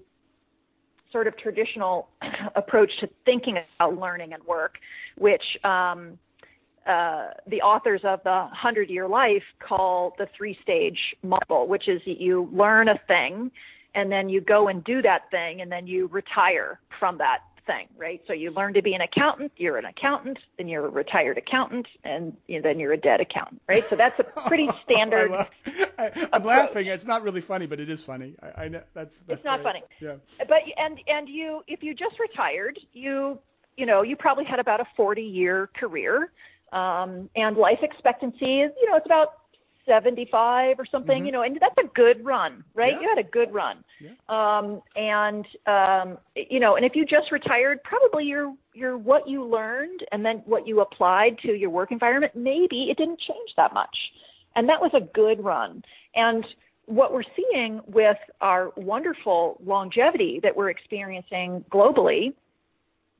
[1.12, 2.08] sort of traditional
[2.56, 4.74] approach to thinking about learning and work,
[5.16, 6.18] which um,
[6.86, 12.00] uh, the authors of the Hundred Year Life call the three stage model, which is
[12.06, 13.50] that you learn a thing
[13.96, 17.88] and then you go and do that thing and then you retire from that thing,
[17.96, 18.22] right?
[18.28, 21.86] So you learn to be an accountant, you're an accountant, then you're a retired accountant,
[22.04, 23.84] and you know, then you're a dead accountant, right?
[23.90, 25.32] So that's a pretty standard.
[25.98, 26.86] I am laughing.
[26.86, 28.34] It's not really funny, but it is funny.
[28.40, 29.38] I, I know that's, that's.
[29.38, 29.72] It's not great.
[29.72, 29.84] funny.
[30.00, 30.14] Yeah.
[30.46, 33.38] But and and you, if you just retired, you
[33.76, 36.30] you know you probably had about a 40 year career,
[36.72, 39.32] um, and life expectancy is you know it's about
[39.86, 41.26] 75 or something, mm-hmm.
[41.26, 42.94] you know, and that's a good run, right?
[42.94, 43.00] Yeah.
[43.00, 43.84] You had a good run.
[44.00, 44.10] Yeah.
[44.28, 49.44] Um, and, um, you know, and if you just retired, probably your, your, what you
[49.44, 53.72] learned and then what you applied to your work environment, maybe it didn't change that
[53.72, 53.96] much.
[54.56, 55.82] And that was a good run.
[56.14, 56.44] And
[56.86, 62.32] what we're seeing with our wonderful longevity that we're experiencing globally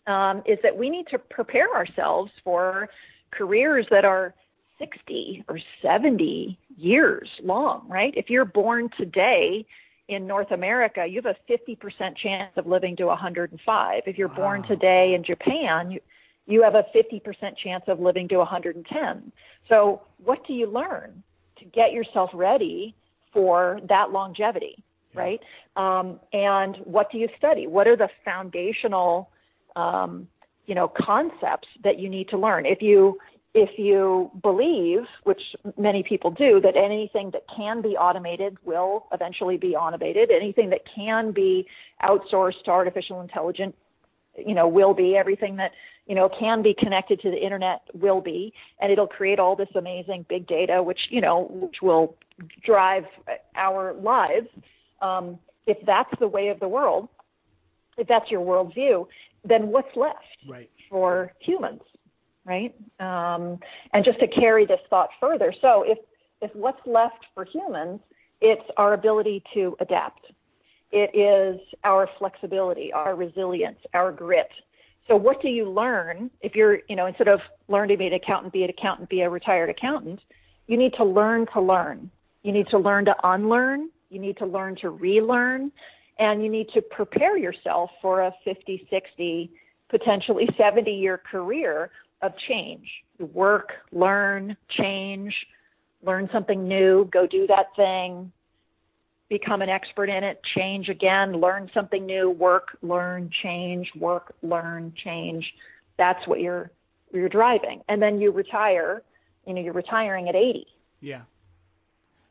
[0.07, 2.89] um, is that we need to prepare ourselves for
[3.33, 4.35] careers that are
[4.79, 8.13] 60 or 70 years long, right?
[8.17, 9.67] If you're born today
[10.09, 14.03] in North America, you have a 50% chance of living to 105.
[14.07, 14.35] If you're wow.
[14.37, 16.01] born today in Japan, you,
[16.47, 17.23] you have a 50%
[17.57, 19.33] chance of living to 110.
[19.69, 21.23] So, what do you learn
[21.59, 22.95] to get yourself ready
[23.33, 25.21] for that longevity, yeah.
[25.21, 25.41] right?
[25.77, 27.67] Um, and what do you study?
[27.67, 29.31] What are the foundational,
[29.75, 30.29] um,
[30.67, 32.65] you know, concepts that you need to learn?
[32.65, 33.19] If you
[33.57, 35.41] if you believe, which
[35.79, 40.83] many people do, that anything that can be automated will eventually be automated, anything that
[40.95, 41.67] can be
[42.03, 43.75] outsourced to artificial intelligence,
[44.37, 45.71] you know, will be everything that
[46.05, 49.71] you know can be connected to the internet will be, and it'll create all this
[49.75, 52.15] amazing big data, which you know, which will
[52.63, 53.05] drive
[53.57, 54.49] our lives.
[55.01, 57.09] Um, if that's the way of the world,
[57.97, 59.07] if that's your worldview,
[59.49, 60.71] then what's left right.
[60.91, 61.81] for humans?
[62.47, 62.75] Right?
[63.01, 63.59] Um,
[63.93, 65.99] and just to carry this thought further, so if
[66.43, 68.01] if what's left for humans,
[68.41, 70.27] it's our ability to adapt.
[70.93, 74.51] It is our flexibility, our resilience, our grit.
[75.09, 78.13] So what do you learn if you're, you know, instead of learn to be an
[78.13, 80.21] accountant, be an accountant, be a retired accountant,
[80.67, 82.11] you need to learn to learn.
[82.43, 83.91] You need to learn to unlearn.
[84.11, 85.73] You need to learn to relearn.
[86.19, 89.51] And you need to prepare yourself for a 50, 60,
[89.89, 91.91] potentially 70 year career
[92.27, 92.89] of change.
[93.19, 95.35] Work, learn, change,
[96.03, 98.33] learn something new, go do that thing,
[99.29, 104.93] become an expert in it, change again, learn something new, work, learn, change, work, learn,
[105.03, 105.45] change.
[105.99, 106.71] That's what you're
[107.13, 107.83] you're driving.
[107.89, 109.03] And then you retire,
[109.47, 110.67] you know, you're retiring at 80.
[111.01, 111.23] Yeah.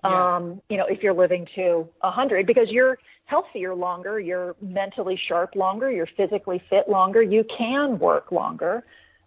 [0.03, 0.35] yeah.
[0.35, 5.55] Um, you know, if you're living to 100 because you're healthier longer, you're mentally sharp
[5.55, 8.83] longer, you're physically fit longer, you can work longer.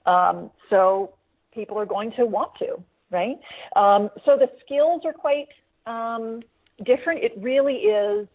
[0.09, 1.13] Um, so
[1.53, 3.37] people are going to want to, right?
[3.77, 5.49] Um, so the skills are quite
[5.87, 6.41] um,
[6.85, 7.23] different.
[7.23, 8.27] It really is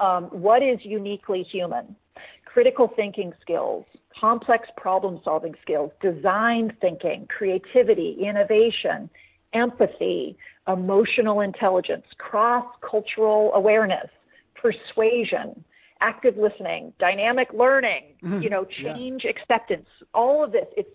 [0.00, 1.96] um, what is uniquely human.
[2.44, 3.84] Critical thinking skills,
[4.18, 9.10] complex problem solving skills, design thinking, creativity, innovation,
[9.52, 10.36] empathy,
[10.66, 14.08] emotional intelligence, cross cultural awareness,
[14.54, 15.64] persuasion,
[16.00, 18.42] active listening, dynamic learning, mm-hmm.
[18.42, 19.30] you know, change yeah.
[19.30, 20.66] acceptance, all of this.
[20.76, 20.90] It's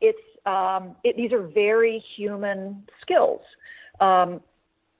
[0.00, 3.40] it's um, it, these are very human skills.
[4.00, 4.40] Um,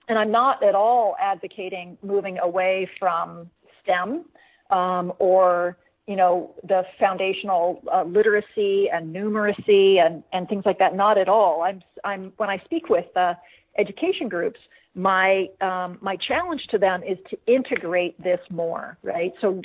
[0.09, 3.49] and I'm not at all advocating moving away from
[3.83, 4.25] STEM
[4.71, 10.95] um, or you know the foundational uh, literacy and numeracy and, and things like that.
[10.95, 11.63] Not at all.
[11.63, 13.35] I'm I'm when I speak with uh,
[13.79, 14.59] education groups,
[14.95, 18.99] my um, my challenge to them is to integrate this more.
[19.03, 19.33] Right.
[19.41, 19.63] So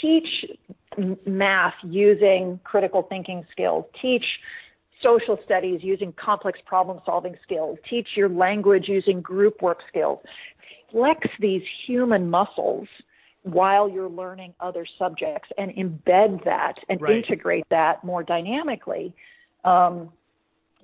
[0.00, 0.46] teach
[1.26, 3.84] math using critical thinking skills.
[4.00, 4.24] Teach
[5.02, 10.20] social studies using complex problem solving skills, teach your language using group work skills.
[10.90, 12.88] Flex these human muscles
[13.42, 17.16] while you're learning other subjects and embed that and right.
[17.16, 19.14] integrate that more dynamically.
[19.64, 20.10] Um,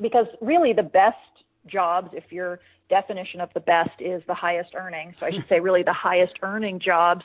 [0.01, 1.17] because really, the best
[1.67, 5.61] jobs, if your definition of the best is the highest earning, so I should say,
[5.61, 7.25] really, the highest earning jobs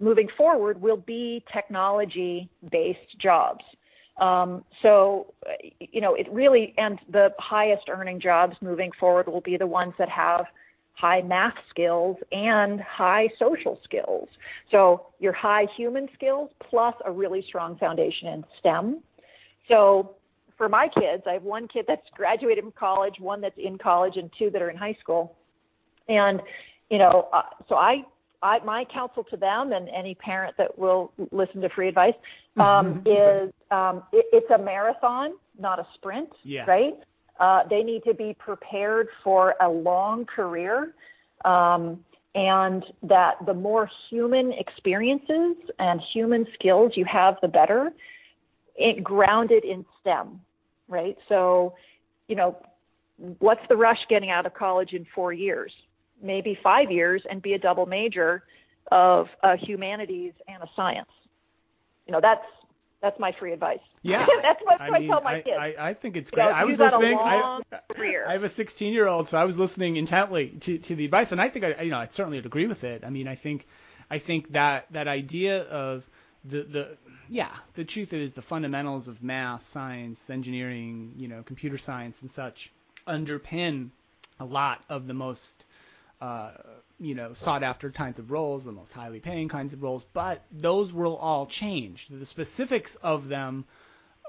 [0.00, 3.64] moving forward will be technology based jobs.
[4.18, 5.34] Um, so,
[5.80, 9.92] you know, it really, and the highest earning jobs moving forward will be the ones
[9.98, 10.46] that have
[10.92, 14.28] high math skills and high social skills.
[14.70, 19.00] So, your high human skills plus a really strong foundation in STEM.
[19.68, 20.14] So,
[20.56, 24.16] for my kids, I have one kid that's graduated from college, one that's in college,
[24.16, 25.34] and two that are in high school.
[26.08, 26.40] And,
[26.90, 28.04] you know, uh, so I
[28.44, 32.14] I, my counsel to them and any parent that will listen to free advice
[32.58, 36.64] um, is um, it, it's a marathon, not a sprint, yeah.
[36.66, 36.94] right?
[37.40, 40.94] Uh, they need to be prepared for a long career,
[41.44, 42.04] um,
[42.34, 47.92] and that the more human experiences and human skills you have, the better.
[48.76, 50.40] It, grounded in STEM,
[50.88, 51.16] right?
[51.28, 51.74] So,
[52.28, 52.56] you know,
[53.38, 55.72] what's the rush getting out of college in four years?
[56.24, 58.42] Maybe five years and be a double major
[58.90, 61.10] of uh, humanities and a science.
[62.06, 62.44] You know, that's
[63.00, 63.80] that's my free advice.
[64.02, 65.56] Yeah, that's what I, I mean, tell my kids.
[65.58, 66.44] I, I think it's great.
[66.44, 67.18] You know, I was listening.
[67.18, 67.60] I,
[67.98, 71.32] I, have a 16 year old, so I was listening intently to, to the advice,
[71.32, 73.04] and I think I, you know, I certainly would agree with it.
[73.04, 73.66] I mean, I think,
[74.10, 76.08] I think that that idea of
[76.44, 76.96] the the
[77.28, 82.30] yeah, the truth is the fundamentals of math, science, engineering, you know, computer science, and
[82.30, 82.72] such
[83.06, 83.90] underpin
[84.40, 85.64] a lot of the most
[86.24, 86.50] uh,
[86.98, 90.42] you know, sought after kinds of roles, the most highly paying kinds of roles, but
[90.50, 92.08] those will all change.
[92.08, 93.66] The specifics of them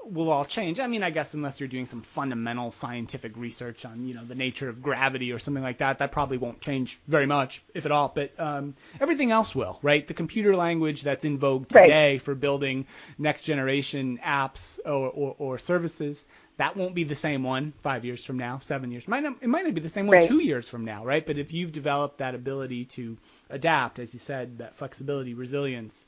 [0.04, 0.78] will all change.
[0.78, 4.34] I mean, I guess unless you're doing some fundamental scientific research on, you know, the
[4.34, 7.92] nature of gravity or something like that, that probably won't change very much, if at
[7.92, 8.12] all.
[8.14, 10.06] But um, everything else will, right?
[10.06, 12.22] The computer language that's in vogue today right.
[12.22, 16.26] for building next generation apps or, or, or services
[16.58, 19.04] that won't be the same one five years from now, seven years.
[19.04, 20.28] It might not, it might not be the same one right.
[20.28, 21.24] two years from now, right?
[21.24, 23.18] But if you've developed that ability to
[23.50, 26.06] adapt, as you said, that flexibility, resilience,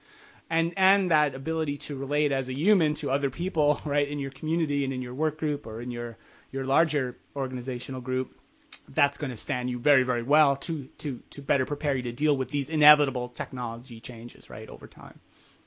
[0.48, 4.30] and and that ability to relate as a human to other people, right, in your
[4.30, 6.16] community and in your work group or in your
[6.50, 8.34] your larger organizational group,
[8.88, 12.12] that's going to stand you very very well to to to better prepare you to
[12.12, 15.20] deal with these inevitable technology changes, right, over time.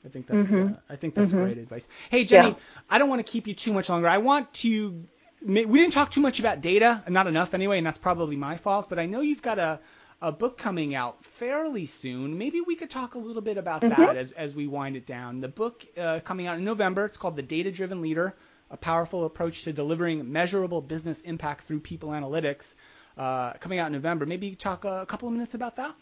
[0.04, 0.74] I think that's mm-hmm.
[0.74, 1.44] uh, I think that's mm-hmm.
[1.44, 1.86] great advice.
[2.10, 2.54] Hey Jenny, yeah.
[2.90, 4.08] I don't want to keep you too much longer.
[4.08, 5.04] I want to
[5.44, 8.88] we didn't talk too much about data, not enough anyway, and that's probably my fault.
[8.88, 9.80] But I know you've got a
[10.20, 12.38] a book coming out fairly soon.
[12.38, 14.00] Maybe we could talk a little bit about mm-hmm.
[14.00, 15.40] that as as we wind it down.
[15.40, 17.04] The book uh, coming out in November.
[17.04, 18.34] It's called The Data Driven Leader:
[18.70, 22.74] A Powerful Approach to Delivering Measurable Business Impact Through People Analytics.
[23.16, 24.24] Uh, coming out in November.
[24.24, 25.94] Maybe you talk a, a couple of minutes about that.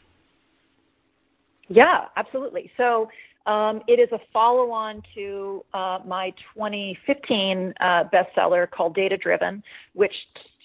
[1.69, 2.71] Yeah, absolutely.
[2.77, 3.09] So
[3.47, 9.63] um, it is a follow on to uh, my 2015 uh, bestseller called Data Driven,
[9.95, 10.15] which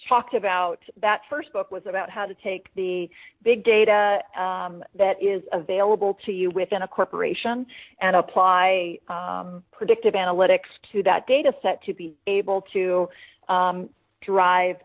[0.08, 3.10] talked about that first book was about how to take the
[3.44, 7.66] big data um, that is available to you within a corporation
[8.02, 13.08] and apply um, predictive analytics to that data set to be able to
[13.50, 13.90] um,
[14.22, 14.76] drive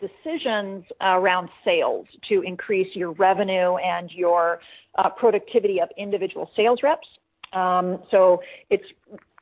[0.00, 4.60] decisions around sales to increase your revenue and your
[4.96, 7.06] uh, productivity of individual sales reps.
[7.54, 8.84] Um, so it's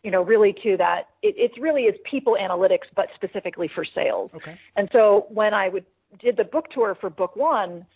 [0.02, 4.30] you know really to that it, it's really is people analytics but specifically for sales.
[4.34, 4.58] Okay.
[4.76, 5.84] And so when I would
[6.20, 7.86] did the book tour for book one,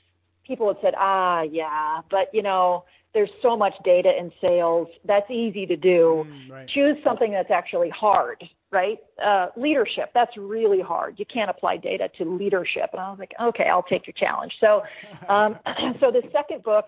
[0.46, 4.88] people had said, ah, yeah, but you know, there's so much data in sales.
[5.04, 6.26] That's easy to do.
[6.28, 6.68] Mm, right.
[6.68, 8.98] Choose something that's actually hard, right?
[9.22, 11.18] Uh, leadership, that's really hard.
[11.18, 12.90] You can't apply data to leadership.
[12.92, 14.52] And I was like, okay, I'll take your challenge.
[14.60, 14.82] So,
[15.28, 15.58] um,
[16.00, 16.86] so the second book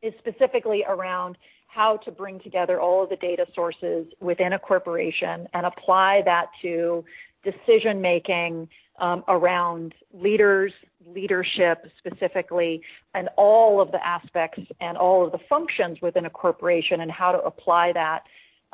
[0.00, 1.36] is specifically around
[1.74, 6.46] how to bring together all of the data sources within a corporation and apply that
[6.60, 7.02] to
[7.42, 8.68] decision making
[9.00, 10.72] um, around leaders,
[11.06, 12.82] leadership specifically,
[13.14, 17.32] and all of the aspects and all of the functions within a corporation and how
[17.32, 18.24] to apply that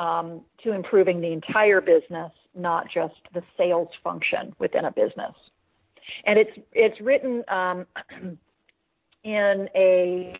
[0.01, 5.35] um, to improving the entire business, not just the sales function within a business.
[6.27, 7.87] And it's it's written um,
[9.23, 10.37] in a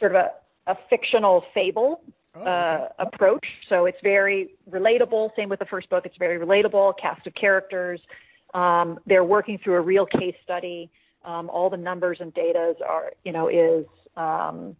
[0.00, 0.30] sort of a,
[0.66, 2.00] a fictional fable
[2.34, 3.44] Oh, uh, approach.
[3.68, 5.30] So it's very relatable.
[5.34, 6.06] Same with the first book.
[6.06, 6.94] It's very relatable.
[7.00, 8.00] Cast of characters.
[8.54, 10.90] Um, they're working through a real case study.
[11.24, 13.84] Um, all the numbers and data are, you know, is
[14.16, 14.76] um,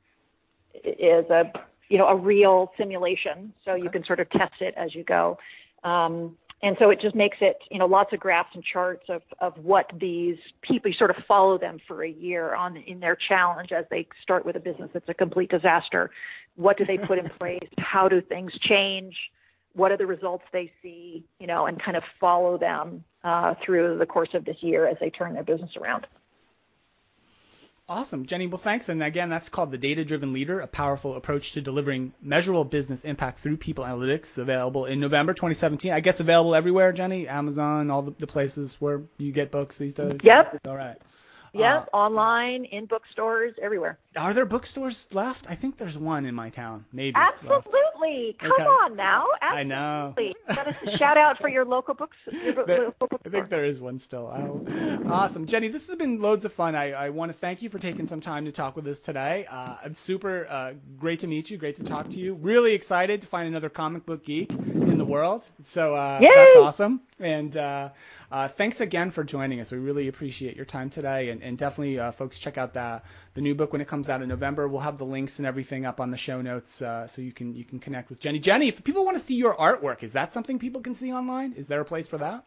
[0.74, 1.52] is a
[1.88, 3.52] you know a real simulation.
[3.64, 5.36] So you can sort of test it as you go.
[5.82, 9.22] Um, and so it just makes it, you know, lots of graphs and charts of,
[9.40, 13.16] of what these people, you sort of follow them for a year on in their
[13.16, 16.10] challenge as they start with a business that's a complete disaster.
[16.56, 17.68] What do they put in place?
[17.78, 19.16] How do things change?
[19.72, 21.24] What are the results they see?
[21.38, 24.98] You know, and kind of follow them uh, through the course of this year as
[25.00, 26.06] they turn their business around.
[27.90, 28.46] Awesome, Jenny.
[28.46, 28.88] Well, thanks.
[28.88, 33.04] And again, that's called the Data Driven Leader: A Powerful Approach to Delivering Measurable Business
[33.04, 34.38] Impact Through People Analytics.
[34.38, 35.90] Available in November 2017.
[35.92, 37.26] I guess available everywhere, Jenny.
[37.26, 40.20] Amazon, all the, the places where you get books these days.
[40.22, 40.60] Yep.
[40.68, 40.98] All right.
[41.52, 43.98] Yep, online, in bookstores, everywhere.
[44.16, 45.46] Are there bookstores left?
[45.48, 46.84] I think there's one in my town.
[46.92, 47.14] Maybe.
[47.18, 47.44] left.
[47.44, 48.36] Absolutely.
[48.38, 48.62] Come Okay.
[48.64, 49.26] on now.
[49.42, 50.14] I know.
[50.48, 50.92] Absolutely.
[50.94, 52.16] A shout out for your local books.
[52.30, 54.26] Your There- local I think there is one still.
[54.28, 55.68] I'll, awesome, Jenny.
[55.68, 56.74] This has been loads of fun.
[56.74, 59.46] I, I want to thank you for taking some time to talk with us today.
[59.50, 61.56] Uh, I'm super uh, great to meet you.
[61.58, 62.34] Great to talk to you.
[62.34, 65.44] Really excited to find another comic book geek in the world.
[65.64, 67.00] So uh, that's awesome.
[67.18, 67.56] And
[68.30, 69.72] uh, thanks again for joining us.
[69.72, 71.30] We really appreciate your time today.
[71.30, 73.02] And, and definitely, uh, folks, check out the
[73.34, 74.68] the new book when it comes out in November.
[74.68, 77.54] We'll have the links and everything up on the show notes, uh, so you can
[77.54, 78.38] you can connect with Jenny.
[78.38, 81.52] Jenny, if people want to see your artwork, is that something people can see online?
[81.54, 82.44] Is there a place for that?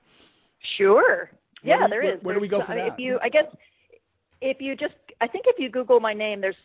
[0.77, 1.29] Sure.
[1.63, 2.23] Yeah, we- there where- is.
[2.23, 2.93] where do we go for I mean, that?
[2.93, 3.45] If you, I guess,
[4.41, 6.55] if you just, I think if you Google my name, there's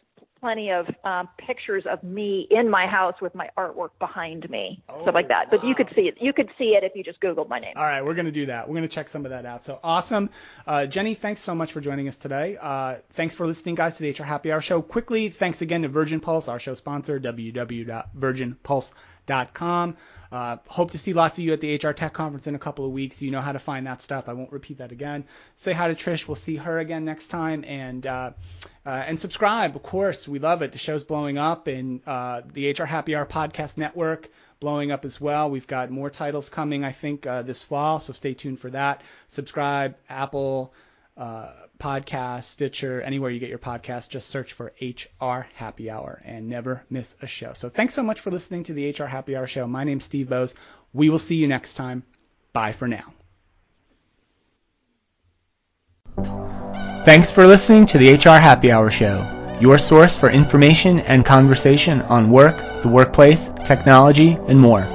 [0.41, 5.15] plenty of um, pictures of me in my house with my artwork behind me, stuff
[5.15, 5.51] like that.
[5.51, 6.17] But you could see it.
[6.21, 7.75] You could see it if you just Googled my name.
[7.77, 8.69] All right, we're going to do that.
[8.69, 9.65] We're going to check some of that out.
[9.65, 10.31] So awesome.
[10.67, 12.57] Uh, Jenny, thanks so much for joining us today.
[12.61, 14.83] Uh, thanks for listening, guys, to the HR Happy Hour show.
[14.83, 18.99] Quickly, thanks again to Virgin Pulse, our show sponsor, www.virginpulse.com.
[20.31, 22.85] Uh, hope to see lots of you at the HR Tech Conference in a couple
[22.85, 23.23] of weeks.
[23.23, 24.29] You know how to find that stuff.
[24.29, 25.25] I won't repeat that again.
[25.57, 26.29] Say hi to Trish.
[26.29, 27.65] We'll see her again next time.
[27.67, 28.33] And uh,
[28.85, 30.29] uh, and subscribe, of course.
[30.29, 30.73] We love it.
[30.73, 34.29] The show's blowing up, and uh, the HR Happy Hour podcast network
[34.61, 35.51] blowing up as well.
[35.51, 38.01] We've got more titles coming, I think, uh, this fall.
[38.01, 39.03] So stay tuned for that.
[39.29, 40.75] Subscribe, Apple.
[41.19, 41.51] Uh,
[41.81, 46.85] podcast, Stitcher, anywhere you get your podcast, just search for HR Happy Hour and never
[46.91, 47.53] miss a show.
[47.55, 49.67] So thanks so much for listening to the HR Happy Hour show.
[49.67, 50.55] My name's Steve Boese.
[50.93, 52.03] We will see you next time.
[52.53, 53.13] Bye for now.
[57.05, 62.03] Thanks for listening to the HR Happy Hour show, your source for information and conversation
[62.03, 64.87] on work, the workplace, technology, and more.